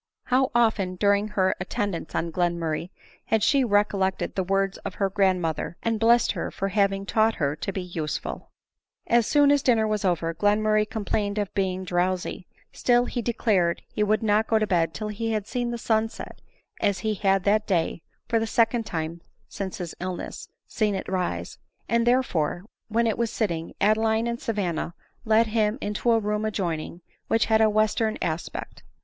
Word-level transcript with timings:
How 0.23 0.49
often 0.55 0.95
during 0.95 1.27
her 1.27 1.53
attend 1.59 1.93
ance 1.93 2.15
on 2.15 2.31
Glenmurray 2.31 2.89
bad 3.29 3.43
she 3.43 3.63
recollected 3.63 4.33
the 4.33 4.43
words 4.43 4.79
of 4.79 4.95
her 4.95 5.11
grandmother, 5.11 5.77
and 5.83 5.99
blessed 5.99 6.31
her 6.31 6.49
for 6.49 6.69
having 6.69 7.05
taught 7.05 7.35
her 7.35 7.55
tobeusefid! 7.55 8.25
ADELINE 8.25 8.41
MOWBRAY. 9.07 9.13
J87 9.13 9.17
As 9.19 9.27
soon 9.27 9.51
as 9.51 9.61
dinner 9.61 9.87
was 9.87 10.03
over, 10.03 10.33
Glenmurray 10.33 10.89
complained 10.89 11.37
of 11.37 11.53
being 11.53 11.83
drowsy; 11.83 12.47
still 12.71 13.05
he 13.05 13.21
declared 13.21 13.83
he 13.89 14.01
would 14.01 14.23
not 14.23 14.47
go 14.47 14.57
to 14.57 14.65
bed 14.65 14.95
till 14.95 15.09
he 15.09 15.33
had 15.33 15.45
seen 15.45 15.69
the 15.69 15.77
sun 15.77 16.09
set, 16.09 16.41
as 16.81 16.97
he 17.05 17.13
had 17.13 17.43
that 17.43 17.67
day, 17.67 18.01
for 18.27 18.39
the 18.39 18.47
second 18.47 18.87
time 18.87 19.21
since 19.47 19.77
his 19.77 19.93
illness, 19.99 20.49
seen 20.65 20.95
it 20.95 21.07
rise; 21.07 21.59
and, 21.87 22.07
there 22.07 22.23
fore, 22.23 22.65
when 22.87 23.05
it 23.05 23.19
was 23.19 23.29
sitting, 23.31 23.75
Adeline 23.79 24.25
and 24.25 24.41
Savanna 24.41 24.95
led 25.25 25.45
him 25.45 25.77
into 25.79 26.09
a 26.11 26.19
room 26.19 26.43
adjoining, 26.43 27.01
which 27.27 27.45
had 27.45 27.61
a 27.61 27.69
western 27.69 28.17
aspect. 28.19 28.81